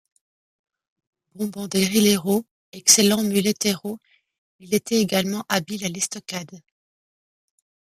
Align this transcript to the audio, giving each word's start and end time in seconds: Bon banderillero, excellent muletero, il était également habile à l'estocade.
Bon 1.35 1.45
banderillero, 1.45 2.43
excellent 2.71 3.21
muletero, 3.21 3.99
il 4.57 4.73
était 4.73 4.99
également 4.99 5.45
habile 5.47 5.85
à 5.85 5.89
l'estocade. 5.89 6.59